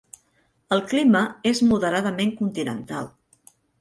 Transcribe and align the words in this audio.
El 0.77 0.79
clima 0.93 1.21
és 1.51 1.61
moderadament 1.73 2.33
continental. 2.41 3.11